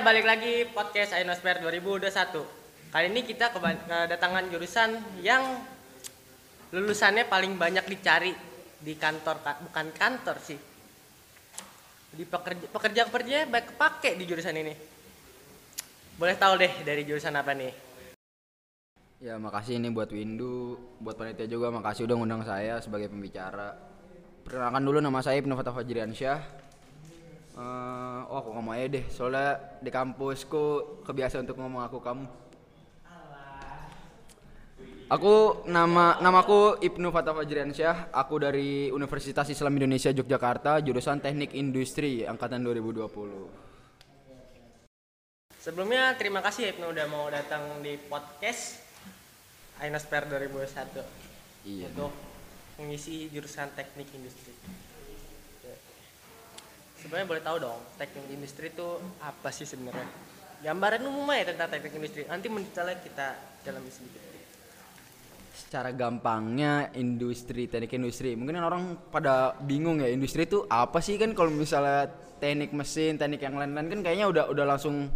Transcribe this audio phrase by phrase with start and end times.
[0.00, 2.08] Balik lagi podcast Ainosper 2021.
[2.88, 5.60] Kali ini kita kedatangan jurusan yang
[6.72, 8.32] lulusannya paling banyak dicari
[8.80, 10.56] di kantor, ka- bukan kantor sih.
[12.16, 14.74] Di pekerja pekerja pekerja baik kepake di jurusan ini.
[16.16, 17.72] Boleh tahu deh dari jurusan apa nih?
[19.20, 23.76] Ya makasih ini buat Windu, buat panitia juga makasih udah ngundang saya sebagai pembicara.
[24.48, 26.69] Perkenalkan dulu nama saya Ibnu Fatah Fajriansyah.
[27.60, 30.64] Eh, oh aku ngomong aja deh, soalnya di kampusku
[31.04, 32.24] kebiasaan untuk ngomong aku kamu.
[35.10, 42.22] Aku nama namaku Ibnu Fatah Fajriansyah, aku dari Universitas Islam Indonesia Yogyakarta, jurusan Teknik Industri
[42.24, 43.10] angkatan 2020.
[45.60, 48.80] Sebelumnya terima kasih Ibnu udah mau datang di podcast
[49.82, 51.04] Ainosper 2021
[51.68, 51.92] Iya.
[51.92, 52.16] untuk
[52.80, 54.56] mengisi jurusan teknik industri.
[57.00, 60.04] Sebenarnya boleh tahu dong, teknik industri itu apa sih sebenarnya?
[60.60, 62.28] Gambaran umum aja tentang teknik industri.
[62.28, 63.28] Nanti mendetailnya kita
[63.64, 64.28] dalam sedikit.
[65.60, 71.20] secara gampangnya industri teknik industri mungkin kan orang pada bingung ya industri itu apa sih
[71.20, 75.12] kan kalau misalnya teknik mesin teknik yang lain-lain kan kayaknya udah udah langsung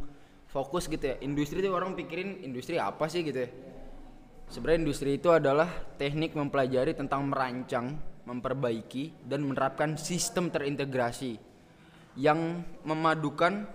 [0.52, 3.50] fokus gitu ya industri itu orang pikirin industri apa sih gitu ya
[4.52, 5.66] sebenarnya industri itu adalah
[5.98, 11.53] teknik mempelajari tentang merancang memperbaiki dan menerapkan sistem terintegrasi
[12.14, 13.66] yang memadukan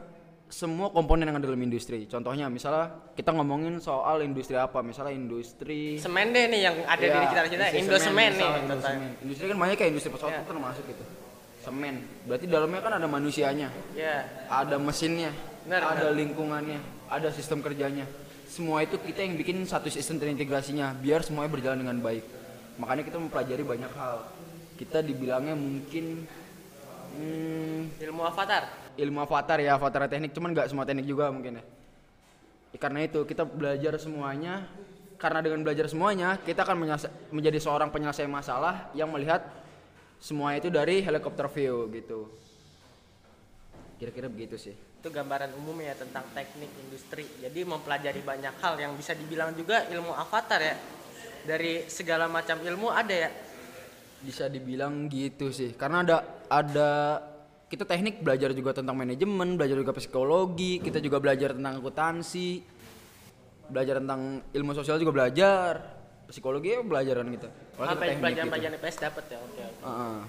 [0.50, 2.10] semua komponen yang ada dalam industri.
[2.10, 4.82] Contohnya misalnya kita ngomongin soal industri apa?
[4.82, 8.52] Misalnya industri Semen deh nih yang ada di Iya, kita, industri Indo Semen nih.
[9.22, 10.40] Industri kan banyak kayak industri pesawat Iya.
[10.42, 11.04] kan termasuk itu.
[11.62, 11.96] Semen.
[12.26, 15.30] Berarti dalamnya kan ada manusianya, Ya, ada mesinnya,
[15.68, 16.18] Benar, ada benar.
[16.18, 16.80] lingkungannya,
[17.12, 18.10] ada sistem kerjanya.
[18.50, 22.26] Semua itu kita yang bikin satu sistem terintegrasinya biar semuanya berjalan dengan baik.
[22.82, 24.18] Makanya kita mempelajari banyak hal.
[24.82, 26.26] Kita dibilangnya mungkin
[27.16, 28.92] hmm, ilmu avatar.
[29.00, 31.64] ilmu avatar ya avatar teknik cuman nggak semua teknik juga mungkin ya.
[32.70, 34.68] Ya, karena itu kita belajar semuanya
[35.20, 36.86] karena dengan belajar semuanya kita akan
[37.34, 39.44] menjadi seorang penyelesai masalah yang melihat
[40.20, 42.28] semua itu dari helikopter view gitu
[44.00, 47.24] kira-kira begitu sih Itu gambaran umum ya tentang teknik industri.
[47.40, 50.76] Jadi mempelajari banyak hal yang bisa dibilang juga ilmu avatar ya.
[51.48, 53.32] Dari segala macam ilmu ada ya.
[54.20, 56.18] Bisa dibilang gitu sih karena ada
[56.52, 56.90] ada
[57.70, 62.66] kita teknik belajar juga tentang manajemen belajar juga psikologi kita juga belajar tentang akuntansi
[63.70, 65.80] belajar tentang ilmu sosial juga belajar
[66.30, 69.38] psikologi ya belajar kan kita Kalau kita Apa teknik pelajaran-pelajaran IPS dapat ya.
[69.40, 69.62] Oke.
[69.64, 69.88] oke.
[69.88, 70.20] Heeh.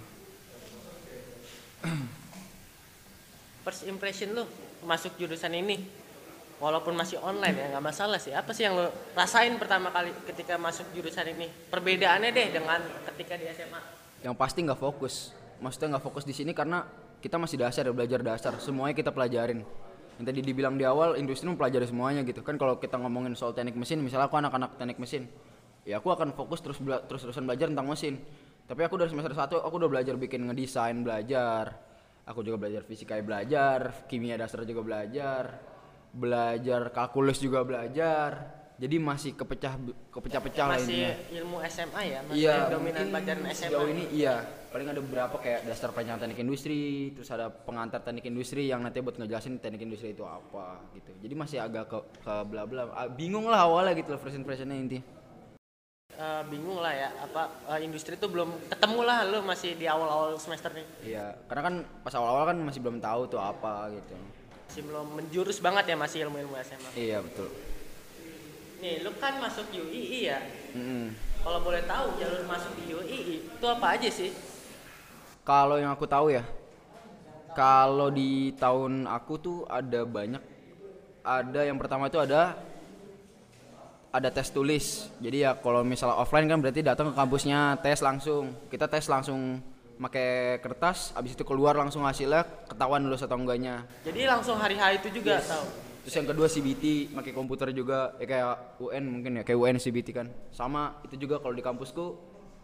[3.66, 4.44] First impression lu
[4.86, 5.99] masuk jurusan ini
[6.60, 8.30] walaupun masih online ya nggak masalah sih.
[8.36, 11.48] Apa sih yang lu rasain pertama kali ketika masuk jurusan ini?
[11.48, 12.78] Perbedaannya deh dengan
[13.10, 13.80] ketika di SMA.
[14.20, 15.32] yang pasti nggak fokus.
[15.64, 16.84] Maksudnya nggak fokus di sini karena
[17.24, 18.52] kita masih dasar ya belajar dasar.
[18.60, 19.64] Semuanya kita pelajarin.
[20.20, 22.44] Yang tadi dibilang di awal industri mempelajari semuanya gitu.
[22.44, 25.24] Kan kalau kita ngomongin soal teknik mesin misalnya aku anak-anak teknik mesin.
[25.88, 28.20] Ya aku akan fokus terus bela- terus terusan belajar tentang mesin.
[28.68, 31.72] Tapi aku dari semester satu aku udah belajar bikin ngedesain belajar.
[32.28, 34.04] Aku juga belajar fisika belajar.
[34.04, 35.56] Kimia dasar juga belajar
[36.10, 39.76] belajar kalkulus juga belajar jadi masih kepecah
[40.08, 43.68] kepecah-pecah lah Masih ilmu SMA ya, masih Iya, dominan pelajaran SMA.
[43.68, 44.40] Sejauh ini iya.
[44.72, 49.04] Paling ada beberapa kayak dasar perencanaan teknik industri, terus ada pengantar teknik industri yang nanti
[49.04, 51.12] buat ngejelasin teknik industri itu apa gitu.
[51.20, 52.88] Jadi masih agak ke, ke bla bla.
[52.96, 55.04] Ah, Bingung lah awalnya gitu loh first impressionnya inti.
[56.16, 60.36] Eh, bingung lah ya apa eh, industri itu belum ketemu lah lu masih di awal-awal
[60.36, 64.16] semester nih Iya, karena kan pas awal-awal kan masih belum tahu tuh apa gitu.
[64.70, 67.50] Masih belum menjurus banget ya masih ilmu-ilmu SMA Iya betul.
[68.78, 70.38] nih lu kan masuk UII ya
[70.72, 71.10] Mm-mm.
[71.42, 74.30] kalau boleh tahu jalur masuk di UII itu apa aja sih
[75.40, 76.46] Kalau yang aku tahu ya,
[77.58, 80.38] kalau di tahun aku tuh ada banyak.
[81.26, 82.54] Ada yang pertama itu ada
[84.12, 85.10] ada tes tulis.
[85.18, 88.54] Jadi ya kalau misalnya offline kan berarti datang ke kampusnya tes langsung.
[88.70, 89.58] Kita tes langsung
[90.00, 93.84] pakai kertas, habis itu keluar langsung hasilnya ketahuan lulus atau enggaknya.
[94.00, 98.26] jadi langsung hari hari itu juga tahu Terus yang kedua CBT pakai komputer juga ya
[98.26, 100.26] kayak UN mungkin ya kayak UN CBT kan.
[100.48, 102.16] Sama itu juga kalau di kampusku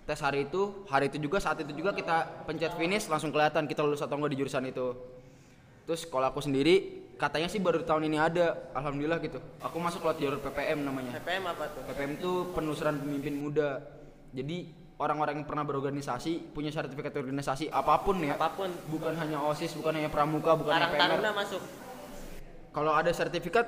[0.09, 3.85] tes hari itu, hari itu juga saat itu juga kita pencet finish langsung kelihatan kita
[3.85, 4.97] lulus atau enggak di jurusan itu.
[5.85, 9.39] Terus kalau aku sendiri katanya sih baru tahun ini ada, alhamdulillah gitu.
[9.61, 11.13] Aku masuk lewat jalur PPM namanya.
[11.21, 13.85] PPM apa tuh PPM itu penelusuran pemimpin muda.
[14.33, 18.37] Jadi orang-orang yang pernah berorganisasi, punya sertifikat organisasi apa pun ya.
[18.37, 18.71] apa pun.
[18.89, 21.63] Bukan hanya OSIS, bukan hanya pramuka, bukan hanya Karang PMR Taruna masuk.
[22.73, 23.67] Kalau ada sertifikat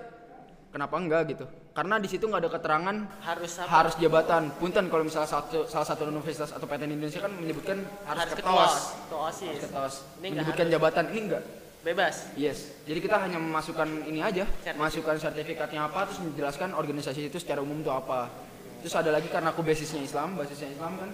[0.73, 1.45] kenapa enggak gitu?
[1.73, 3.69] Karena di situ nggak ada keterangan harus apa?
[3.69, 4.43] harus jabatan.
[4.57, 7.79] Punten kalau misalnya satu salah satu universitas atau PTN Indonesia kan menyebutkan
[8.09, 8.77] harus, harus ketos ketos
[9.09, 9.61] ke OSIS.
[9.69, 10.75] Ketos Ini menyebutkan harus.
[10.77, 11.45] jabatan ini enggak.
[11.79, 12.17] Bebas.
[12.35, 12.75] Yes.
[12.85, 14.45] Jadi kita hanya memasukkan ini aja,
[14.75, 18.48] masukkan sertifikatnya apa, terus menjelaskan organisasi itu secara umum itu apa.
[18.79, 21.11] Terus ada lagi karena aku basisnya Islam, basisnya Islam kan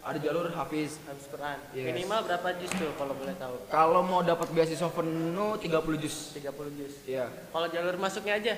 [0.00, 0.96] ada jalur hafiz.
[1.04, 1.84] habis Quran Yes.
[1.84, 6.32] minimal berapa juz tuh kalau boleh tahu Kalau mau dapat beasiswa penuh 30 juz.
[6.32, 7.28] 30 juz Iya.
[7.52, 8.54] kalau jalur masuknya aja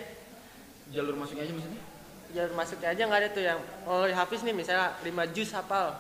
[0.93, 1.83] Jalur masuknya aja maksudnya?
[2.33, 5.99] jalur masuknya aja nggak ada tuh yang oh Hafiz nih misalnya 5 juz hafal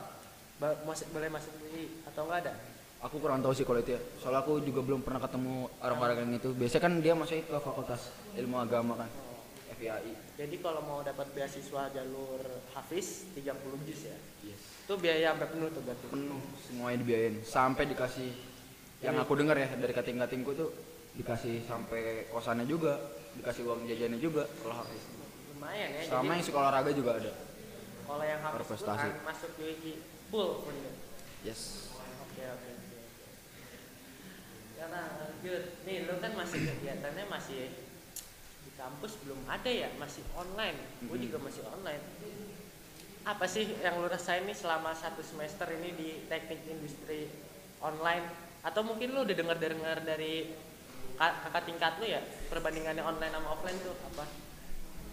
[0.86, 2.54] masuk boleh masuk UI atau nggak ada
[3.02, 4.00] Aku kurang tahu sih kalau itu ya.
[4.22, 6.54] Soalnya aku juga belum pernah ketemu orang-orang yang itu.
[6.54, 9.10] Biasanya kan dia masuk ke fakultas ilmu agama kan.
[9.82, 10.12] FIAI.
[10.38, 12.38] jadi kalau mau dapat beasiswa jalur
[12.70, 13.50] Hafiz 30
[13.82, 14.58] juz ya Yes.
[14.86, 18.30] itu biaya sampai penuh tuh berarti penuh semuanya dibiayain sampai dikasih
[19.02, 20.70] yang aku dengar ya dari kating-katingku tuh
[21.14, 22.98] dikasih sampai kosannya juga
[23.38, 25.02] dikasih uang jajannya juga kalau hafiz
[25.54, 27.32] lumayan ya sama jadi yang suka olahraga juga ada
[28.02, 29.08] kalau yang Hafiz berprestasi.
[29.08, 29.92] Quran masuk UI
[30.30, 30.50] full
[31.42, 31.90] yes
[32.32, 32.96] Oke oke oke.
[34.80, 35.62] Ya lanjut.
[35.84, 37.91] Nih lu kan masih kegiatannya masih di
[38.82, 40.74] kampus belum ada ya, masih online.
[41.06, 41.24] Gue Mhm.
[41.30, 42.02] juga masih online.
[43.22, 47.30] Apa sih yang lu rasain nih selama satu semester ini di teknik industri
[47.78, 48.26] online?
[48.66, 50.50] Atau mungkin lu udah dengar-dengar dari
[51.14, 52.18] ka- kakak tingkat lu ya
[52.50, 54.26] perbandingannya online sama offline tuh apa?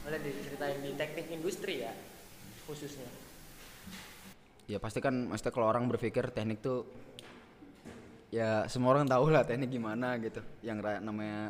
[0.01, 1.93] Boleh diceritain di teknik industri ya
[2.65, 3.09] khususnya.
[4.69, 6.85] ya pasti kan maksudnya kalau orang berpikir teknik tuh
[8.29, 11.49] ya semua orang tahu lah teknik gimana gitu yang namanya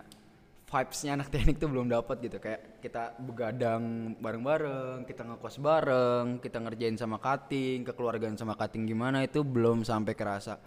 [0.70, 2.38] vibesnya anak teknik tuh belum dapat gitu.
[2.38, 9.26] Kayak kita begadang bareng-bareng kita ngekos bareng kita ngerjain sama cutting kekeluargaan sama cutting gimana
[9.26, 10.62] itu belum sampai kerasa.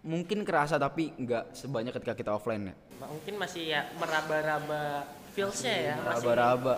[0.00, 2.74] Mungkin kerasa tapi nggak sebanyak ketika kita offline ya.
[3.04, 5.04] Mungkin masih ya meraba-raba
[5.36, 5.94] feelsnya ya.
[6.00, 6.74] masih- raba-raba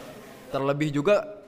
[0.51, 1.42] terlebih juga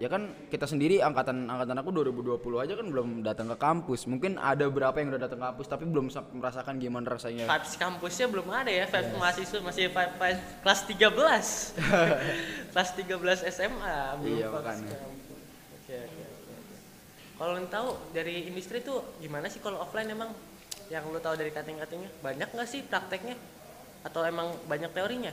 [0.00, 4.08] ya kan kita sendiri angkatan angkatan aku 2020 aja kan belum datang ke kampus.
[4.08, 7.44] Mungkin ada beberapa yang udah datang ke kampus tapi belum sa- merasakan gimana rasanya.
[7.44, 11.76] Vibes kampusnya belum ada ya vibes mahasiswa masih vibe, vibe kelas 13
[12.72, 14.98] kelas 13 SMA belum Iya, vibes kampus.
[15.76, 16.24] oke oke oke
[17.36, 20.32] kalau lo tahu dari industri tuh gimana sih kalau offline emang?
[20.88, 23.36] Yang lo tahu dari cutting-cuttingnya banyak nggak sih prakteknya?
[24.00, 25.28] Atau emang banyak teorinya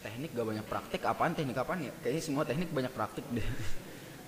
[0.00, 1.92] teknik gak banyak praktek apaan teknik apaan ya?
[2.00, 3.48] Kayaknya semua teknik banyak praktek deh.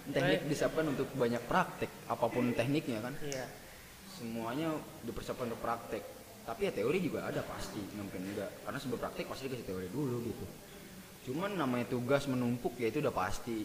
[0.02, 3.14] Teknik disiapkan untuk banyak praktek apa pun tekniknya kan.
[3.22, 3.46] Iya.
[4.18, 4.74] Semuanya
[5.06, 6.02] dipersiapkan untuk praktek
[6.42, 8.50] tapi ya teori juga ada pasti mungkin enggak.
[8.66, 10.46] Karena sebelum praktek pasti dikasih teori dulu gitu.
[11.30, 13.62] Cuman namanya tugas menumpuk ya itu udah pasti.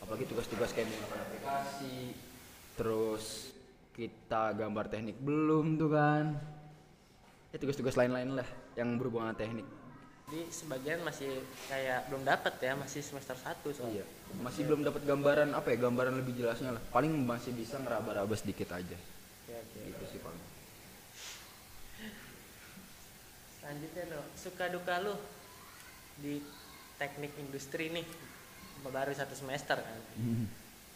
[0.00, 1.96] Apalagi tugas-tugas kayak menggunakan aplikasi
[2.74, 3.54] terus
[3.94, 6.32] kita gambar teknik belum tuh kan.
[7.52, 9.83] Ya tugas-tugas lain-lain lah yang berhubungan teknik
[10.24, 11.30] jadi sebagian masih
[11.68, 14.00] kayak belum dapat ya masih semester 1 soalnya.
[14.00, 14.06] Iya
[14.40, 16.82] masih belum dapat gambaran apa ya gambaran lebih jelasnya lah.
[16.90, 18.96] Paling masih bisa ngeraba-raba sedikit aja.
[18.96, 19.78] Oke, oke.
[19.84, 20.42] gitu sih paling
[23.60, 25.14] Selanjutnya dong, suka duka lu
[26.20, 26.40] di
[27.00, 28.06] teknik industri nih.
[28.84, 30.00] Baru satu semester kan.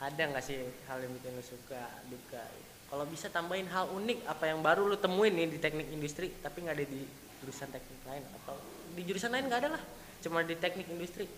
[0.05, 1.81] Ada nggak sih hal yang bikin lu suka
[2.13, 2.45] duka?
[2.89, 6.65] Kalau bisa tambahin hal unik apa yang baru lu temuin nih di teknik industri tapi
[6.65, 7.03] nggak ada di
[7.43, 8.56] jurusan teknik lain atau
[8.99, 9.82] di jurusan lain nggak ada lah,
[10.25, 11.30] cuma di teknik industri.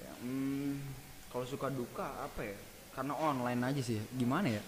[0.00, 0.80] Ya, hmm,
[1.28, 2.56] kalau suka duka apa ya?
[2.96, 4.00] Karena online aja sih.
[4.16, 4.62] Gimana ya?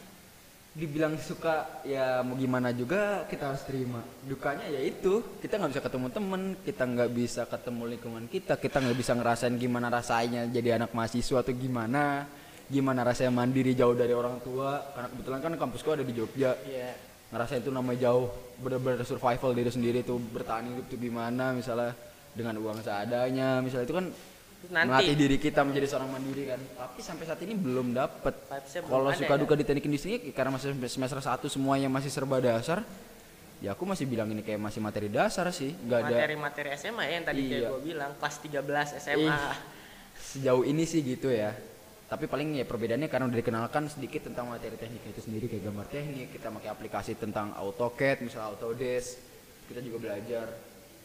[0.70, 4.06] Dibilang suka ya mau gimana juga kita harus terima.
[4.22, 8.76] Dukanya ya itu kita nggak bisa ketemu temen, kita nggak bisa ketemu lingkungan kita, kita
[8.78, 12.30] nggak bisa ngerasain gimana rasanya jadi anak mahasiswa atau gimana,
[12.70, 14.78] gimana rasanya mandiri jauh dari orang tua.
[14.94, 17.09] Karena kebetulan kan kampusku ada di Jogja, Iya.
[17.30, 18.26] Ngerasain itu namanya jauh
[18.58, 21.94] bener-bener survival diri sendiri tuh bertahan hidup tuh gimana misalnya
[22.34, 24.06] dengan uang seadanya misalnya itu kan
[24.70, 24.92] Nanti.
[24.92, 28.34] melatih diri kita menjadi seorang mandiri kan tapi sampai saat ini belum dapet
[28.84, 29.40] kalau suka ya?
[29.40, 32.84] duka di teknik industri karena masih semester satu semuanya masih serba dasar
[33.60, 37.12] ya aku masih bilang ini kayak masih materi dasar sih nggak ada Materi-materi SMA ya
[37.20, 37.68] yang tadi kayak Iya.
[37.72, 39.20] gue bilang kelas 13 SMA.
[39.20, 39.56] Ih,
[40.20, 41.52] sejauh ini sih gitu ya
[42.10, 45.86] tapi paling ya perbedaannya karena udah dikenalkan sedikit tentang materi teknik itu sendiri kayak gambar
[45.86, 49.22] teknik kita pakai aplikasi tentang AutoCAD misalnya Autodesk
[49.70, 50.50] kita juga belajar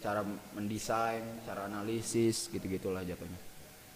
[0.01, 0.25] cara
[0.57, 3.37] mendesain cara analisis gitu gitulah jatuhnya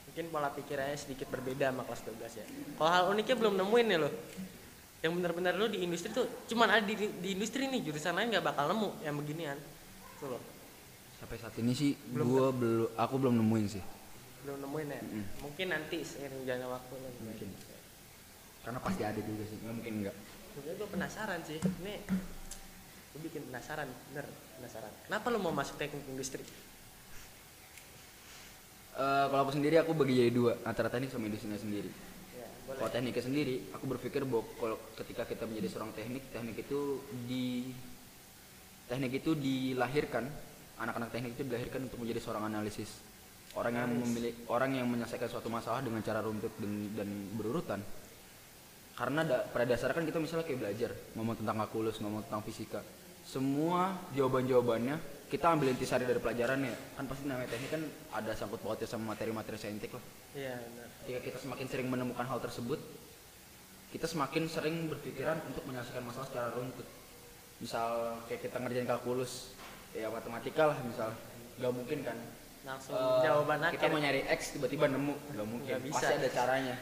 [0.09, 2.45] Mungkin pola pikirnya sedikit berbeda sama kelas 12 ya.
[2.81, 4.09] Kalau hal uniknya belum nemuin nih lo.
[5.05, 8.41] Yang benar-benar lo di industri tuh cuman ada di, di industri nih jurusan lain nggak
[8.41, 9.57] bakal nemu yang beginian.
[10.17, 10.41] Tuh loh.
[11.21, 13.83] sampai saat ini sih Belum gua belum aku belum nemuin sih
[14.45, 15.01] Belum nemuin ya.
[15.43, 17.09] Mungkin nanti seiring jalannya waktu lo.
[17.23, 17.49] Mungkin.
[18.59, 20.15] karena pasti ada juga sih nggak mungkin enggak
[20.51, 21.57] Sebenarnya gue penasaran sih.
[21.63, 21.93] Ini
[23.15, 24.27] gue bikin penasaran, bener
[24.59, 24.91] penasaran.
[25.07, 26.43] Kenapa lo mau masuk teknik industri?
[28.99, 31.87] Eh, kalau aku sendiri aku bagi jadi dua antara teknik sama industrinya sendiri
[32.35, 32.83] Ya, boleh.
[32.83, 37.71] Kalau tekniknya sendiri, aku berpikir bahwa kalau ketika kita menjadi seorang teknik, teknik itu di
[38.91, 40.27] teknik itu dilahirkan
[40.83, 42.91] anak-anak teknik itu dilahirkan untuk menjadi seorang analisis
[43.57, 47.81] orang yang memilih orang yang menyelesaikan suatu masalah dengan cara runtut dan, dan berurutan.
[48.93, 52.81] Karena da- pada dasarnya kan kita misalnya kayak belajar ngomong tentang kalkulus ngomong tentang fisika.
[53.25, 56.99] Semua jawaban-jawabannya kita ambil intisari dari pelajarannya.
[56.99, 57.81] Kan pasti namanya teknik kan
[58.13, 60.03] ada sangkut pautnya sama materi-materi saintik lah.
[60.35, 60.55] Iya,
[61.05, 62.77] ketika kita semakin sering menemukan hal tersebut
[63.89, 66.85] kita semakin sering berpikiran untuk menyelesaikan masalah secara runtut.
[67.57, 69.57] Misal kayak kita ngerjain kalkulus
[69.97, 71.09] ya matematika lah misal.
[71.57, 72.17] Nggak mungkin kan
[72.69, 73.89] Langsung Eh, jawaban kita akhir.
[73.89, 75.95] mau nyari x tiba-tiba nemu nggak mungkin Nggak bisa.
[75.97, 76.75] pasti ada caranya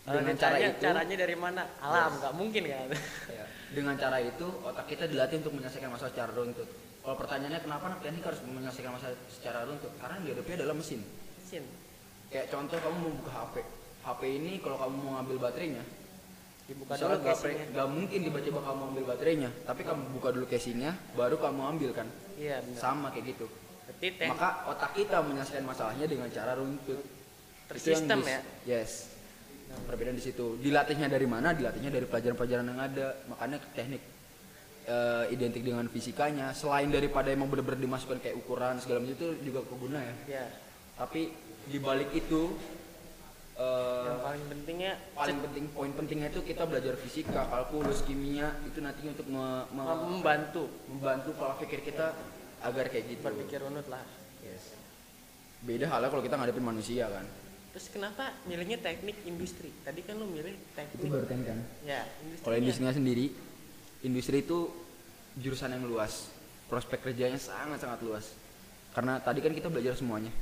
[0.00, 1.62] Kalau dengan ditanya cara itu caranya dari mana?
[1.78, 2.88] Alam, nggak mungkin kan?
[3.30, 6.66] ya, dengan cara itu otak kita dilatih untuk menyelesaikan masalah secara runtut
[7.00, 11.00] kalau pertanyaannya kenapa anak teknik harus menyelesaikan masalah secara runtut karena dihadapi adalah mesin
[11.38, 11.64] Mesin.
[12.26, 13.54] kayak contoh kamu mau buka HP
[14.02, 15.84] HP ini kalau kamu mau ngambil baterainya
[16.66, 17.64] Dibuka Misalnya dulu casingnya.
[17.68, 22.08] nggak mungkin tiba-tiba kamu ambil baterainya tapi kamu buka dulu casingnya baru kamu ambil kan
[22.34, 23.46] Iya, sama kayak gitu
[23.98, 24.28] Teh.
[24.30, 27.00] Maka otak kita menyelesaikan masalahnya dengan cara runtut.
[27.66, 28.40] Tersistem ya?
[28.66, 29.10] yes.
[29.86, 30.58] Perbedaan di situ.
[30.58, 31.54] Dilatihnya dari mana?
[31.54, 33.06] Dilatihnya dari pelajaran-pelajaran yang ada.
[33.30, 34.02] Makanya teknik
[34.90, 36.50] eh, identik dengan fisikanya.
[36.50, 40.14] Selain daripada emang bener-bener dimasukkan kayak ukuran segala macam itu juga keguna ya.
[40.42, 40.46] Ya.
[41.00, 41.32] tapi
[41.64, 42.56] di balik itu
[43.56, 48.84] eh, Yang paling pentingnya paling penting poin pentingnya itu kita belajar fisika kalkulus kimia itu
[48.84, 50.64] nantinya untuk me- me- membantu.
[50.92, 52.12] membantu pola pikir kita
[52.60, 54.04] agar kayak gitu berpikir runut lah.
[54.40, 54.72] Yes.
[55.60, 57.26] beda halnya kalau kita ngadepin manusia kan
[57.70, 59.70] Terus kenapa milihnya teknik industri?
[59.86, 61.06] Tadi kan lu milih itu teknik.
[61.06, 62.02] baru kan kan Ya,
[62.42, 62.82] kalau industri.
[62.82, 63.26] industrinya sendiri
[64.02, 64.58] industri itu
[65.36, 66.32] jurusan yang luas
[66.66, 68.32] prospek kerjanya sangat sangat luas
[68.90, 70.32] karena tadi kan kita belajar semuanya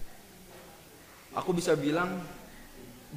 [1.34, 2.16] aku bisa bilang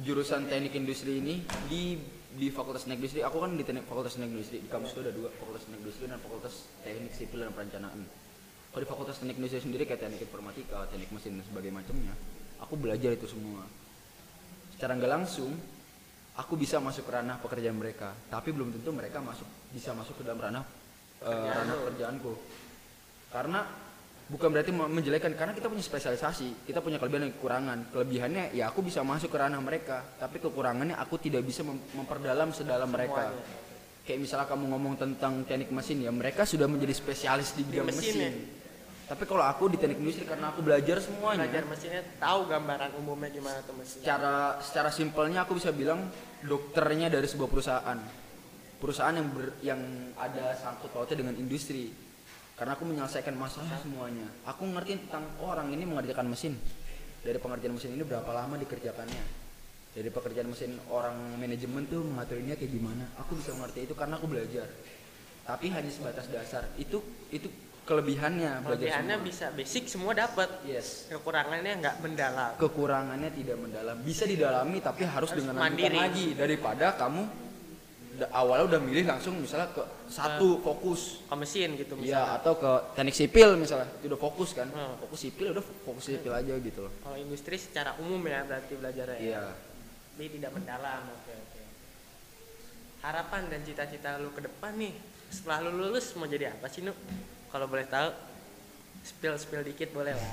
[0.02, 1.40] jurusan teknik industri ini
[1.70, 1.96] di
[2.32, 5.12] di fakultas teknik industri aku kan di teknik fakultas teknik industri di kampus itu ada
[5.12, 8.00] dua fakultas teknik industri dan fakultas teknik sipil dan perencanaan
[8.72, 12.14] kalau di fakultas teknik industri sendiri kayak teknik informatika teknik mesin dan sebagainya macamnya
[12.58, 13.62] aku belajar itu semua.
[14.72, 15.52] Secara nggak langsung
[16.32, 20.22] aku bisa masuk ke ranah pekerjaan mereka tapi belum tentu mereka masuk bisa masuk ke
[20.24, 20.64] dalam ranah
[21.20, 22.32] Pekerjaan ranah pekerjaanku
[23.30, 23.60] karena
[24.26, 27.78] bukan berarti me- menjelekan karena kita punya spesialisasi kita punya kelebihan dan kekurangan.
[27.92, 32.50] Kelebihannya ya aku bisa masuk ke ranah mereka tapi kekurangannya aku tidak bisa mem- memperdalam
[32.50, 33.28] sedalam mereka.
[33.28, 33.60] Semuanya.
[34.02, 38.02] kayak misalnya kamu ngomong tentang teknik mesin ya mereka sudah menjadi spesialis di bidang mesin
[38.02, 38.30] mesin, ya?
[39.12, 41.44] Tapi kalau aku di teknik industri karena aku belajar semuanya.
[41.44, 44.00] Belajar mesinnya tahu gambaran umumnya gimana tuh mesin.
[44.00, 46.08] secara secara simpelnya aku bisa bilang
[46.40, 48.00] dokternya dari sebuah perusahaan.
[48.80, 49.80] Perusahaan yang ber- yang
[50.16, 51.92] ada sangkut pautnya dengan industri.
[52.56, 54.24] Karena aku menyelesaikan masalah semuanya.
[54.48, 56.56] Aku ngerti tentang oh, orang ini mengerjakan mesin.
[57.20, 59.24] Dari pengerjaan mesin ini berapa lama dikerjakannya?
[59.92, 63.12] Dari pekerjaan mesin orang manajemen tuh mengaturnya kayak gimana?
[63.20, 64.72] Aku bisa mengerti itu karena aku belajar.
[65.44, 66.64] Tapi hanya sebatas dasar.
[66.80, 67.52] Itu itu
[67.82, 69.26] kelebihannya Kelebihannya semua.
[69.26, 70.48] bisa basic semua dapat.
[70.62, 72.52] yes Kekurangannya nggak mendalam.
[72.56, 75.92] kekurangannya tidak mendalam bisa didalami tapi harus, Harus dengan mandiri.
[75.92, 77.22] lagi daripada kamu
[78.30, 82.36] awalnya udah milih langsung misalnya ke satu fokus Ke mesin gitu Iya misalnya.
[82.38, 84.94] atau ke teknik sipil misalnya itu udah fokus kan Hmm.
[85.00, 89.16] fokus sipil udah fokus sipil aja gitu loh Kalau industri secara umum ya berarti belajarnya.
[89.16, 89.20] ya.
[89.20, 89.44] iya
[90.12, 91.02] Jadi tidak mendalam.
[91.10, 91.60] Oke, oke.
[93.00, 94.92] Harapan dan cita-cita lu ke depan nih
[95.26, 96.92] setelah lu lulus mau jadi apa sih, Nu?
[97.52, 98.08] Kalau boleh tahu,
[99.04, 100.32] spill-spill dikit boleh lah.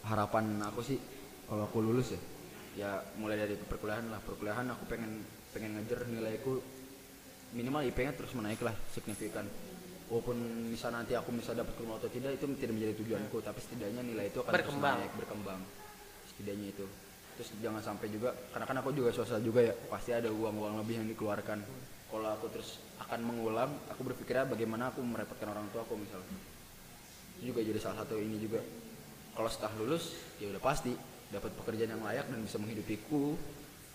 [0.00, 0.98] harapan aku sih
[1.46, 2.20] kalau aku lulus ya
[2.74, 4.18] ya mulai dari perkuliahan lah.
[4.22, 5.22] Perkuliahan aku pengen
[5.54, 6.58] pengen ngejar nilaiku
[7.54, 9.46] minimal IP-nya terus menaik lah signifikan.
[10.10, 10.34] Walaupun
[10.74, 13.38] misal nanti aku bisa dapat kumul atau tidak itu tidak menjadi tujuanku.
[13.38, 14.94] Tapi setidaknya nilai itu akan Berkembang.
[14.98, 15.60] terus naik berkembang.
[16.34, 16.86] Setidaknya itu.
[17.38, 20.94] Terus jangan sampai juga karena kan aku juga swasta juga ya pasti ada uang-uang lebih
[21.02, 21.62] yang dikeluarkan
[22.10, 26.36] kalau aku terus akan mengulang aku berpikirnya bagaimana aku merepotkan orang tua aku misalnya
[27.38, 28.60] itu juga jadi salah satu ini juga
[29.32, 30.92] kalau setelah lulus ya udah pasti
[31.30, 33.38] dapat pekerjaan yang layak dan bisa menghidupiku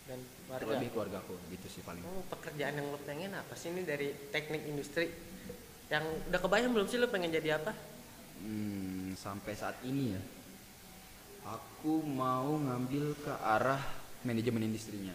[0.08, 0.62] Dan warga.
[0.64, 4.64] terlebih keluargaku gitu sih paling Oh, pekerjaan yang lo pengen apa sih ini dari teknik
[4.64, 5.12] industri?
[5.86, 7.76] Yang udah kebayang belum sih lo pengen jadi apa?
[8.40, 10.22] Hmm, sampai saat ini ya
[11.46, 13.82] aku mau ngambil ke arah
[14.24, 15.14] manajemen industrinya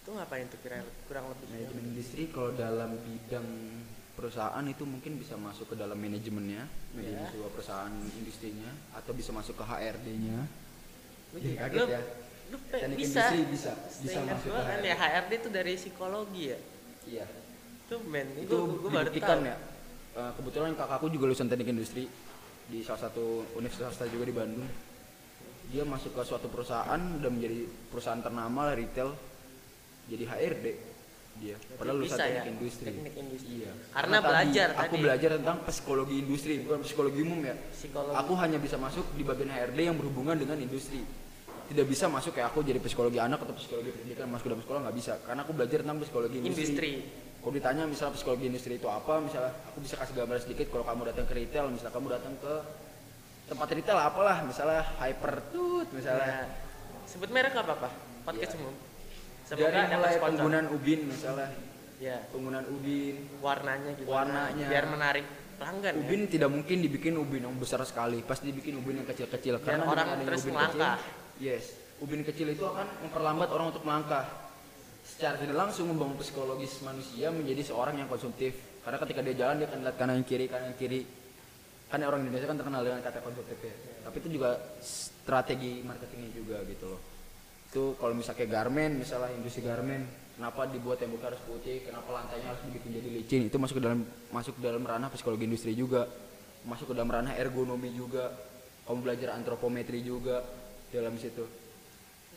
[0.00, 1.46] Itu ngapain tuh kira kurang lebih?
[1.50, 3.48] manajemen industri kalau dalam bidang
[4.10, 7.28] perusahaan itu mungkin bisa masuk ke dalam manajemennya manajemen Ya.
[7.30, 10.38] sebuah perusahaan industrinya atau bisa masuk ke HRD-nya
[11.30, 12.02] juga- kaget ya
[12.50, 13.06] Lu teknik bisa.
[13.06, 16.58] industri bisa bisa masuk ke kan HRD ya HRD itu dari psikologi ya.
[17.06, 17.26] iya
[17.86, 19.40] Tuh men, itu gua, gua baru tahu.
[19.42, 19.56] ya
[20.10, 22.10] Eh, kebetulan kakakku juga lulusan teknik industri
[22.66, 24.66] di salah satu universitas swasta juga di Bandung
[25.66, 29.14] dia masuk ke suatu perusahaan dan menjadi perusahaan ternama retail
[30.10, 30.66] jadi HRD
[31.32, 33.50] dia padahal lulusan teknik ya, industri teknik industri.
[33.56, 34.98] iya Karena tadi belajar aku tadi.
[35.00, 38.12] belajar tentang psikologi industri bukan psikologi umum ya Psikologi.
[38.14, 41.00] aku hanya bisa masuk di bagian HRD yang berhubungan dengan industri
[41.66, 44.96] tidak bisa masuk kayak aku jadi psikologi anak atau psikologi pendidikan masuk dalam sekolah nggak
[44.96, 46.92] bisa karena aku belajar tentang psikologi industri, Industri.
[47.38, 51.00] kalau ditanya misalnya psikologi industri itu apa misalnya aku bisa kasih gambar sedikit kalau kamu
[51.08, 52.54] datang ke retail misalnya kamu datang ke
[53.46, 56.46] tempat retail apalah misalnya hyper tooth misalnya Nah,
[57.08, 57.92] sebut merek apa pak?
[58.22, 58.60] Podcast Iya.
[58.60, 58.74] umum.
[59.56, 60.22] Dari dapat mulai sponsor.
[60.30, 61.48] penggunaan ubin misalnya.
[62.00, 64.14] Ya, penggunaan ubin warnanya gimana?
[64.14, 64.66] Warnanya.
[64.70, 65.26] Biar menarik
[65.60, 66.00] pelanggan ya.
[66.00, 68.24] ubin tidak mungkin dibikin ubin yang besar sekali.
[68.24, 69.60] Pasti dibikin ubin yang kecil-kecil.
[69.60, 70.96] Karena orang terus ubin melangkah.
[70.96, 71.64] kecil, yes.
[72.00, 74.24] Ubin kecil itu akan memperlambat orang untuk melangkah.
[75.04, 78.56] Secara tidak langsung membangun psikologis manusia menjadi seorang yang konsumtif.
[78.80, 81.04] Karena ketika dia jalan dia akan lihat kanan kiri kanan kiri.
[81.90, 83.74] Kan orang Indonesia kan terkenal dengan kata konsumtif ya.
[84.08, 87.09] Tapi itu juga strategi marketingnya juga gitu loh
[87.70, 90.02] itu kalau misalnya kayak garmen misalnya industri garmen
[90.34, 94.00] kenapa dibuat temboknya harus putih kenapa lantainya harus dibikin jadi licin itu masuk ke dalam
[94.34, 96.10] masuk ke dalam ranah psikologi industri juga
[96.66, 98.34] masuk ke dalam ranah ergonomi juga
[98.90, 100.42] kamu belajar antropometri juga
[100.90, 101.46] dalam situ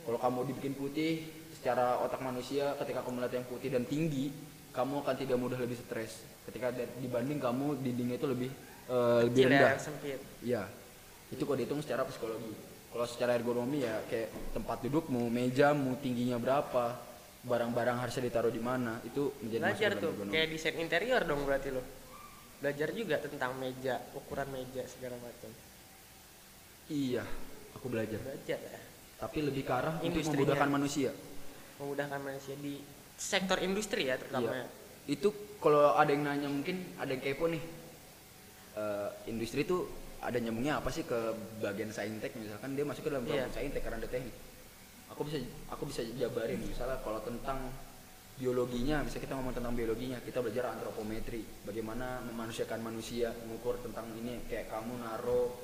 [0.06, 4.30] kalau kamu dibikin putih secara otak manusia ketika kamu melihat yang putih dan tinggi
[4.70, 6.70] kamu akan tidak mudah lebih stres ketika
[7.02, 8.50] dibanding kamu dindingnya itu lebih
[8.88, 10.20] eh, lebih Kecil ya, rendah sempit.
[10.44, 10.62] Iya.
[11.32, 12.52] Itu kalau dihitung secara psikologi.
[12.94, 16.94] Kalau secara ergonomi ya kayak tempat dudukmu, mejamu, tingginya berapa,
[17.42, 20.30] barang-barang harusnya ditaruh di mana, itu menjadi Belajar tuh, ergonomi.
[20.30, 21.82] kayak desain interior dong berarti lo.
[22.62, 25.50] Belajar juga tentang meja, ukuran meja segala macam.
[26.86, 27.26] Iya,
[27.74, 28.22] aku belajar.
[28.22, 28.78] Belajar ya,
[29.18, 30.38] Tapi lebih ke arah untuk Industrinya.
[30.38, 31.10] memudahkan manusia.
[31.74, 32.78] memudahkan manusia di
[33.18, 34.54] sektor industri ya terutama.
[34.54, 34.66] Iya.
[35.10, 37.58] Itu kalau ada yang nanya mungkin ada yang kepo nih.
[38.74, 39.82] Eh, industri itu
[40.24, 41.18] ada nyambungnya apa sih ke
[41.60, 43.44] bagian saintek misalkan dia masuk ke dalam Iya.
[43.44, 44.34] kelompok saintek karena ada teknik.
[45.12, 45.36] Aku bisa
[45.68, 47.70] aku bisa jabarin misalnya kalau tentang
[48.34, 54.42] biologinya, misalnya kita ngomong tentang biologinya, kita belajar antropometri, bagaimana memanusiakan manusia, mengukur tentang ini
[54.50, 55.54] kayak kamu naro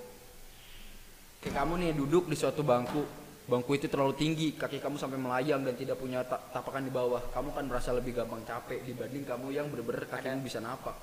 [1.41, 3.01] kayak kamu nih duduk di suatu bangku
[3.49, 7.33] bangku itu terlalu tinggi kaki kamu sampai melayang dan tidak punya ta- tapakan di bawah
[7.33, 10.95] kamu kan merasa lebih gampang capek dibanding kamu yang bener-bener kakimu bisa napak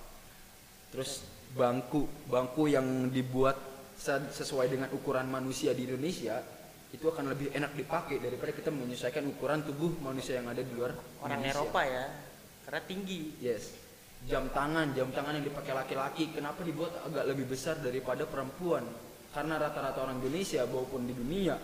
[0.93, 3.57] terus bangku bangku yang dibuat
[3.97, 6.39] se- sesuai dengan ukuran manusia di Indonesia
[6.87, 10.95] itu akan lebih enak dipakai daripada kita menyesuaikan ukuran tubuh manusia yang ada di luar
[11.19, 11.59] Orang Indonesia.
[11.59, 12.05] Eropa ya,
[12.63, 13.21] karena tinggi.
[13.43, 13.75] Yes.
[14.23, 18.87] Jam tangan, jam tangan yang dipakai laki-laki kenapa dibuat agak lebih besar daripada perempuan?
[19.35, 21.59] Karena rata-rata orang Indonesia maupun di dunia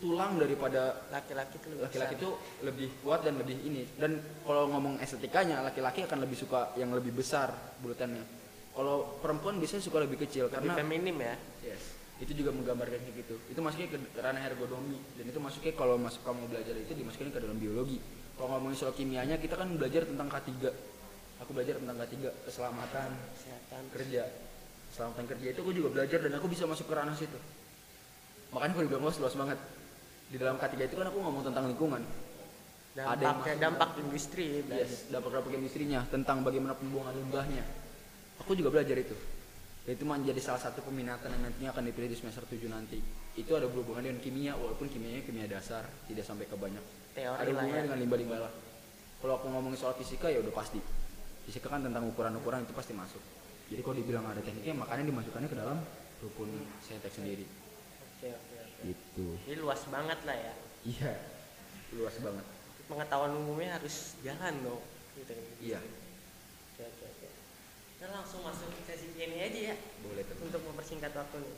[0.00, 2.30] tulang daripada Laki-laki itu lebih laki-laki itu
[2.62, 3.82] lebih kuat dan lebih ini.
[3.98, 8.43] Dan kalau ngomong estetikanya, laki-laki akan lebih suka yang lebih besar bulutannya.
[8.74, 11.34] Kalau perempuan biasanya suka lebih kecil lebih karena feminim ya.
[11.62, 13.34] yes, itu juga menggambarkan kayak gitu.
[13.50, 17.38] Itu masuknya ke ranah ergonomi dan itu masuknya kalau masuk kamu belajar itu dimasukin ke
[17.38, 18.02] dalam biologi.
[18.34, 20.50] Kalau ngomongin soal kimianya, kita kan belajar tentang K3.
[21.46, 22.14] Aku belajar tentang K3,
[22.50, 23.82] keselamatan Kesehatan.
[23.94, 24.22] kerja.
[24.90, 27.38] Keselamatan kerja itu aku juga belajar dan aku bisa masuk ke ranah situ.
[28.50, 29.58] Makanya aku bilang luas luas banget.
[30.34, 32.02] Di dalam K3 itu kan aku ngomong tentang lingkungan.
[32.94, 34.66] Ada yang dampak industri.
[34.66, 37.83] Yes, dampak-dampak industrinya tentang bagaimana pembuangan limbahnya.
[38.42, 39.14] Aku juga belajar itu.
[39.84, 42.98] Dan itu menjadi salah satu peminatan yang nantinya akan dipilih di semester 7 nanti.
[43.36, 46.80] Itu ada berhubungan dengan kimia, walaupun kimianya kimia dasar, tidak sampai ke banyak.
[47.12, 47.86] Teori ada hubungannya ya.
[47.86, 48.52] dengan limbah-limbah lah.
[49.20, 50.80] Kalau aku ngomongin soal fisika ya udah pasti.
[51.44, 53.20] Fisika kan tentang ukuran-ukuran itu pasti masuk.
[53.68, 55.78] Jadi kalau dibilang ada tekniknya, makanya dimasukkannya ke dalam
[56.24, 56.48] rukun
[56.80, 57.44] saintek sendiri.
[57.44, 58.80] Oke, oke, oke.
[58.88, 59.26] Gitu.
[59.44, 60.54] Jadi luas banget lah ya.
[60.84, 61.12] Iya.
[61.96, 62.44] Luas banget.
[62.88, 64.82] Pengetahuan umumnya harus jalan dong.
[65.16, 65.32] Gitu.
[65.60, 65.80] Iya.
[66.76, 67.23] Oke, oke.
[68.04, 69.76] Kita langsung masuk ke sesi Q&A aja ya.
[70.04, 71.56] Boleh untuk mempersingkat waktu nih.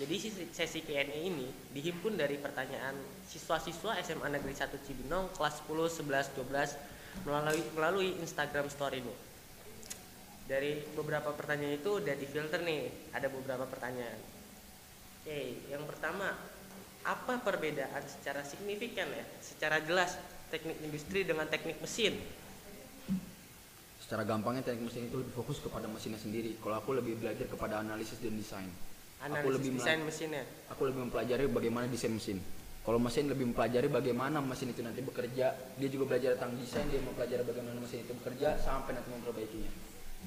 [0.00, 2.96] Jadi sesi- sesi Q&A ini dihimpun dari pertanyaan
[3.28, 6.72] siswa-siswa SMA Negeri 1 Cibinong kelas 10, 11, 12
[7.28, 9.18] melalui melalui Instagram Story nih.
[10.48, 14.16] Dari beberapa pertanyaan itu udah difilter nih, ada beberapa pertanyaan.
[15.20, 16.32] Oke, yang pertama,
[17.04, 20.16] apa perbedaan secara signifikan ya, secara jelas
[20.48, 22.16] teknik industri dengan teknik mesin?
[24.04, 26.60] Secara gampangnya teknik mesin itu fokus kepada mesinnya sendiri.
[26.60, 28.68] Kalau aku lebih belajar kepada analisis dan desain.
[28.68, 30.44] aku Analisis lebih desain mesinnya.
[30.68, 32.36] aku lebih mempelajari bagaimana desain mesin.
[32.84, 37.00] Kalau mesin lebih mempelajari bagaimana mesin itu nanti bekerja, dia juga belajar tentang desain, dia
[37.00, 39.72] mempelajari bagaimana mesin itu bekerja sampai nanti memperbaikinya.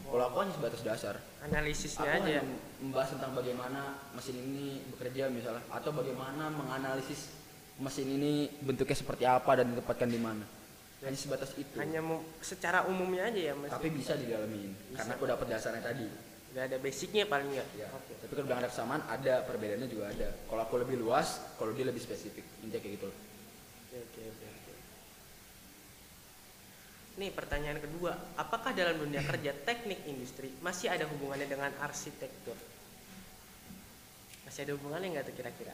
[0.09, 2.41] Kalau aku hanya sebatas dasar, Analisisnya aku aja ya.
[2.41, 3.81] hanya membahas tentang bagaimana
[4.17, 7.29] mesin ini bekerja misalnya, atau bagaimana menganalisis
[7.77, 10.57] mesin ini bentuknya seperti apa dan ditempatkan di mana.
[10.97, 11.75] Hanya sebatas itu.
[11.77, 13.69] Hanya mau secara umumnya aja ya, Mas.
[13.69, 16.07] Tapi bisa didalamin, karena aku dapat dasarnya tadi.
[16.57, 17.67] Gak ada basicnya paling nggak.
[17.77, 17.88] Ya.
[17.93, 20.27] Tapi kalau bilang ada kesamaan, ada perbedaannya juga ada.
[20.49, 22.41] Kalau aku lebih luas, kalau dia lebih spesifik.
[22.65, 23.07] Intinya kayak gitu.
[23.13, 23.17] loh.
[23.93, 24.73] Oke, oke, oke, oke.
[27.17, 32.53] nih pertanyaan kedua apakah dalam dunia kerja teknik industri masih ada hubungannya dengan arsitektur
[34.45, 35.73] masih ada hubungannya nggak tuh kira-kira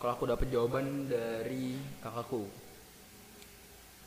[0.00, 2.48] Kalau aku dapat jawaban dari kakakku,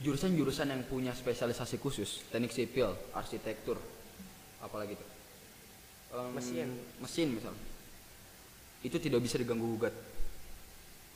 [0.03, 3.79] jurusan-jurusan yang punya spesialisasi khusus, teknik sipil, arsitektur,
[4.59, 5.09] apalagi tuh,
[6.13, 6.69] Em, Mesin.
[7.01, 7.55] mesin misal,
[8.85, 9.95] itu tidak bisa diganggu gugat.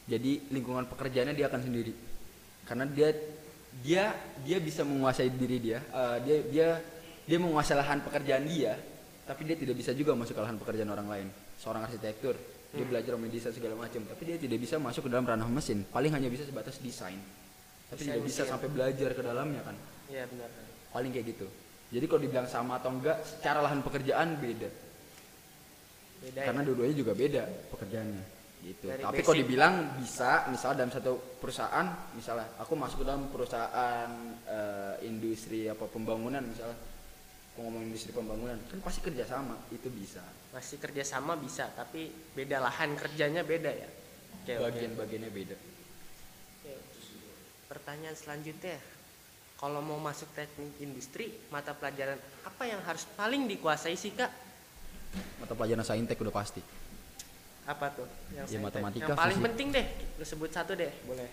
[0.10, 1.94] Jadi lingkungan pekerjaannya dia akan sendiri,
[2.66, 3.14] karena dia
[3.84, 4.04] dia
[4.42, 6.68] dia bisa menguasai diri dia, eh, dia dia
[7.28, 8.74] dia menguasai lahan pekerjaan dia,
[9.28, 11.28] tapi dia tidak bisa juga masuk ke lahan pekerjaan orang lain.
[11.60, 12.34] Seorang arsitektur,
[12.74, 12.90] dia Hmm.
[12.90, 15.84] belajar mendesain segala macam, tapi dia tidak bisa masuk ke dalam ranah mesin.
[15.92, 17.20] Paling hanya bisa sebatas desain,
[17.88, 18.52] tapi tidak bisa mesin.
[18.52, 19.76] sampai belajar ke dalamnya kan.
[20.12, 20.50] ya benar
[20.92, 21.48] Paling kayak gitu.
[21.88, 24.70] Jadi kalau dibilang sama atau enggak, secara lahan pekerjaan beda.
[26.20, 28.26] beda Karena ya dua-duanya juga beda pekerjaannya.
[28.58, 28.86] Gitu.
[28.90, 34.10] Dari Tapi kalau dibilang bisa, misalnya dalam satu perusahaan, misalnya aku masuk ke dalam perusahaan
[34.44, 36.76] eh, industri apa pembangunan misalnya,
[37.54, 40.26] aku ngomong industri pembangunan, kan pasti kerjasama, itu bisa.
[40.52, 43.90] masih kerjasama bisa tapi beda lahan kerjanya beda ya.
[44.48, 45.77] Bagian-bagiannya beda.
[47.68, 48.80] Pertanyaan selanjutnya
[49.58, 54.30] kalau mau masuk teknik industri mata pelajaran apa yang harus paling dikuasai sih kak
[55.38, 56.62] Mata pelajaran saintek udah pasti.
[57.68, 59.48] apa tuh yang, Ya, matematika, yang paling fisik.
[59.52, 61.28] penting deh lu sebut satu deh boleh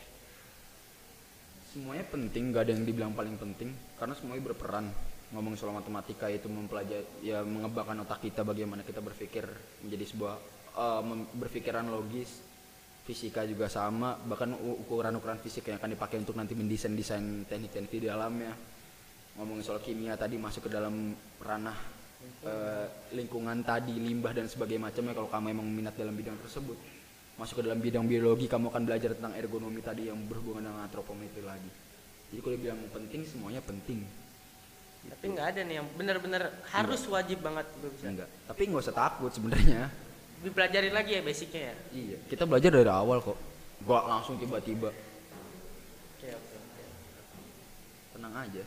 [1.70, 4.94] Semuanya penting, gak ada yang dibilang paling penting karena semuanya berperan.
[5.30, 9.42] Ngomong soal matematika itu mempelajari ya mengembangkan otak kita bagaimana kita berpikir
[9.82, 10.34] menjadi sebuah
[11.02, 12.30] mem- berpikiran logis.
[13.04, 18.08] Fisika juga sama, bahkan ukuran-ukuran fisik yang akan dipakai untuk nanti mendesain desain teknik-teknik di
[18.08, 18.56] dalamnya.
[19.36, 21.12] Ngomongin soal kimia tadi masuk ke dalam
[21.44, 21.76] ranah
[22.48, 26.80] eh, lingkungan tadi, limbah dan sebagainya macamnya kalau kamu emang minat dalam bidang tersebut.
[27.36, 31.44] Masuk ke dalam bidang biologi kamu akan belajar tentang ergonomi tadi yang berhubungan dengan antropometri
[31.44, 31.68] lagi.
[32.32, 34.00] Jadi kalau dibilang penting semuanya penting.
[35.04, 38.28] tapi nggak ada nih yang benar-benar harus wajib banget bisa Enggak.
[38.48, 39.92] Tapi nggak usah takut sebenarnya.
[40.44, 42.16] Dipelajarin lagi ya basicnya ya Iya.
[42.28, 43.38] Kita belajar dari awal kok.
[43.80, 44.92] Gak langsung tiba-tiba.
[44.92, 46.82] oke oke oke
[48.12, 48.64] Tenang aja.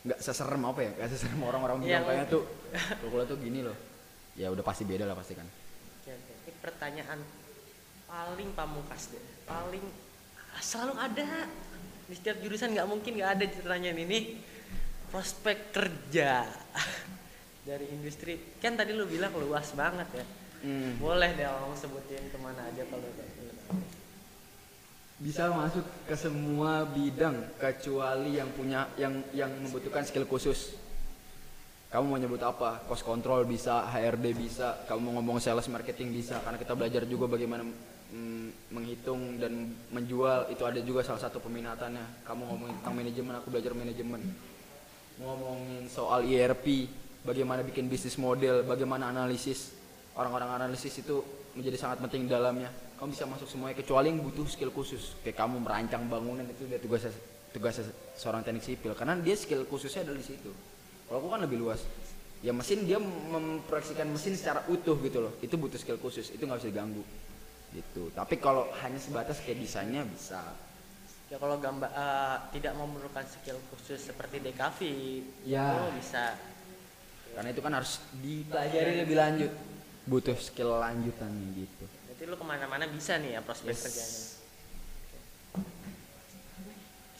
[0.00, 0.90] Nggak seserem apa ya?
[0.96, 2.44] Nggak seserem orang-orang bilang Yang- kayaknya tuh.
[3.04, 3.76] Kalau tuh gini loh.
[4.34, 5.44] Ya udah pasti beda lah pasti kan.
[5.44, 6.32] Oke, oke.
[6.48, 7.20] Ini pertanyaan
[8.04, 9.20] paling pamungkas deh.
[9.44, 9.84] Paling
[10.58, 11.28] selalu ada
[12.08, 14.40] di setiap jurusan nggak mungkin nggak ada pertanyaan ini.
[15.10, 16.46] Prospek kerja
[17.64, 18.38] dari industri.
[18.60, 20.26] Kan tadi lu bilang luas banget ya.
[20.60, 21.00] Hmm.
[21.00, 23.08] Boleh deh om sebutin ke mana aja kalau
[25.20, 30.72] bisa masuk ke semua bidang kecuali yang punya yang yang membutuhkan skill khusus.
[31.92, 32.80] Kamu mau nyebut apa?
[32.88, 37.28] Cost control bisa, HRD bisa, kamu mau ngomong sales marketing bisa karena kita belajar juga
[37.28, 42.24] bagaimana mm, menghitung dan menjual itu ada juga salah satu peminatannya.
[42.24, 44.22] Kamu ngomongin tentang manajemen, aku belajar manajemen.
[45.20, 46.88] Ngomongin soal ERP,
[47.24, 49.72] bagaimana bikin bisnis model, bagaimana analisis.
[50.16, 51.22] Orang-orang analisis itu
[51.54, 52.68] menjadi sangat penting di dalamnya.
[52.98, 55.16] Kamu bisa masuk semuanya kecuali yang butuh skill khusus.
[55.24, 57.08] Kayak kamu merancang bangunan itu dia tugas
[57.50, 57.80] tugas
[58.14, 60.50] seorang teknik sipil karena dia skill khususnya adalah di situ.
[61.08, 61.80] Kalau aku kan lebih luas.
[62.40, 65.32] Ya mesin dia memproyeksikan mesin secara utuh gitu loh.
[65.40, 66.28] Itu butuh skill khusus.
[66.32, 67.04] Itu nggak bisa diganggu.
[67.70, 68.10] Gitu.
[68.12, 70.40] Tapi kalau hanya sebatas kayak desainnya bisa.
[71.30, 74.78] ya kalau gambar eh, tidak memerlukan skill khusus seperti DKV
[75.46, 75.78] Ya.
[75.78, 76.34] itu bisa
[77.34, 79.52] Karena itu kan harus dipelajari lebih lanjut.
[80.08, 81.84] Butuh skill lanjutan gitu.
[82.08, 83.82] Berarti lu ke mana-mana bisa nih ya prospek Yes.
[83.84, 84.22] kerjanya.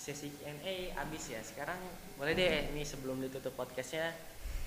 [0.01, 1.41] Sesi Q&A abis ya.
[1.45, 1.79] Sekarang
[2.17, 4.11] boleh deh ini sebelum ditutup podcastnya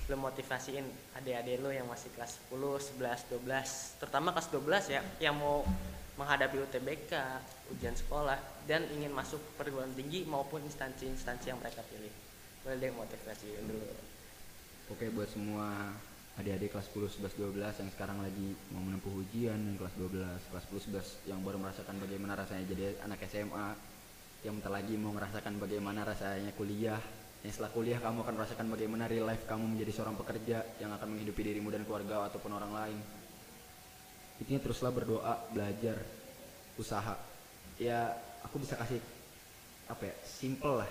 [0.04, 0.84] lu motivasiin
[1.16, 5.64] adik-adik lu yang masih kelas 10, 11, 12 terutama kelas 12 ya yang mau
[6.14, 7.10] menghadapi UTBK,
[7.74, 8.38] ujian sekolah
[8.70, 12.12] dan ingin masuk perguruan tinggi maupun instansi-instansi yang mereka pilih.
[12.62, 14.13] Boleh deh motivasiin dulu.
[14.92, 15.96] Oke buat semua
[16.36, 20.64] adik-adik kelas 10, 11, 12 yang sekarang lagi mau menempuh ujian yang kelas 12, kelas
[20.68, 23.68] 10, 11 yang baru merasakan bagaimana rasanya jadi anak SMA
[24.44, 27.00] yang bentar lagi mau merasakan bagaimana rasanya kuliah
[27.40, 31.16] yang setelah kuliah kamu akan merasakan bagaimana real life kamu menjadi seorang pekerja yang akan
[31.16, 32.98] menghidupi dirimu dan keluarga ataupun orang lain.
[34.40, 35.96] Intinya teruslah berdoa belajar
[36.76, 37.16] usaha.
[37.80, 39.00] Ya aku bisa kasih
[39.88, 40.90] apa ya simple lah.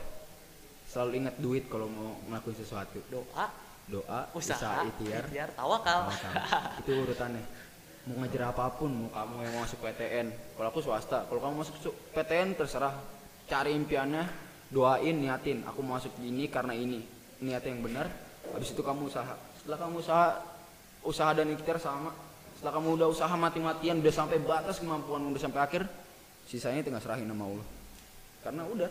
[0.89, 3.01] Selalu ingat duit kalau mau ngelakuin sesuatu.
[3.09, 3.49] Doa,
[3.87, 5.27] doa usaha, ikhtiar.
[5.27, 6.07] ikhtiar, tawakal.
[6.07, 6.33] tawakal.
[6.83, 7.43] itu urutannya.
[8.03, 10.27] Mau ngajar apa pun mau kamu yang mau masuk PTN
[10.59, 12.95] kalau aku swasta kalau kamu masuk su- PTN terserah.
[13.43, 14.23] Cari impiannya
[14.71, 15.67] doain niatin.
[15.67, 17.03] Aku mau masuk ini karena ini.
[17.43, 18.07] Niatnya yang benar
[18.55, 19.35] habis itu kamu usaha.
[19.59, 20.27] Setelah kamu usaha
[21.03, 22.11] usaha dan ikhtiar sama.
[22.55, 25.83] Setelah kamu udah usaha mati-matian udah sampai batas kemampuan udah sampai akhir
[26.47, 27.67] sisanya tinggal serahin sama Allah.
[28.43, 28.89] Karena udah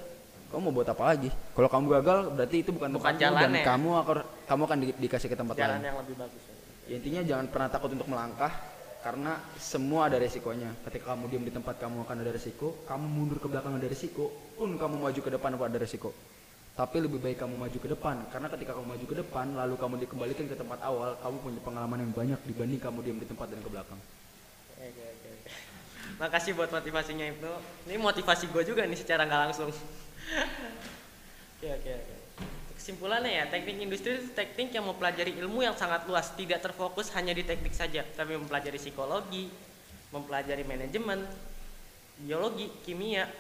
[0.53, 3.65] kamu mau buat apa lagi kalau kamu gagal berarti itu bukan, Bukan tempatmu dan jalannya.
[3.65, 6.43] kamu akan kamu akan di- dikasih ke tempat jalan lain yang lebih bagus
[6.83, 8.51] Ya, intinya jangan pernah takut untuk melangkah
[9.01, 13.39] karena semua ada resikonya ketika kamu diam di tempat kamu akan ada resiko kamu mundur
[13.39, 16.11] ke belakang ada resiko pun kamu maju ke depan apa ada resiko
[16.73, 19.95] tapi lebih baik kamu maju ke depan karena ketika kamu maju ke depan lalu kamu
[20.01, 23.59] dikembalikan ke tempat awal kamu punya pengalaman yang banyak dibanding kamu diam di tempat dan
[23.59, 24.01] ke belakang
[24.75, 25.51] Oke, oke, oke.
[26.19, 27.53] Makasih buat motivasinya itu.
[27.87, 29.71] Ini motivasi gue juga nih secara nggak langsung.
[31.59, 32.15] Oke, oke, oke.
[32.79, 37.31] Kesimpulannya ya, teknik industri itu teknik yang mempelajari ilmu yang sangat luas, tidak terfokus hanya
[37.31, 39.47] di teknik saja, tapi mempelajari psikologi,
[40.11, 41.23] mempelajari manajemen,
[42.27, 43.31] biologi, kimia,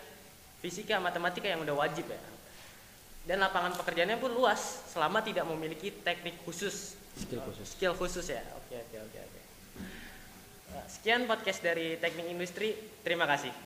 [0.62, 2.20] fisika, matematika yang udah wajib ya.
[3.26, 8.42] Dan lapangan pekerjaannya pun luas, selama tidak memiliki teknik khusus, skill khusus skill khusus ya.
[8.58, 9.40] Oke, oke, oke, oke.
[10.88, 12.72] Sekian podcast dari Teknik Industri.
[13.04, 13.52] Terima kasih.